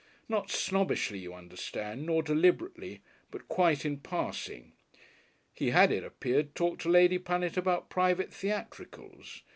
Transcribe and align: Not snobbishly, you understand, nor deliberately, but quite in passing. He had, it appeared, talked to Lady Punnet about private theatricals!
Not 0.27 0.49
snobbishly, 0.49 1.19
you 1.19 1.35
understand, 1.35 2.07
nor 2.07 2.23
deliberately, 2.23 3.01
but 3.29 3.47
quite 3.47 3.85
in 3.85 3.99
passing. 3.99 4.71
He 5.53 5.69
had, 5.69 5.91
it 5.91 6.03
appeared, 6.03 6.55
talked 6.55 6.81
to 6.81 6.89
Lady 6.89 7.19
Punnet 7.19 7.55
about 7.55 7.91
private 7.91 8.33
theatricals! 8.33 9.43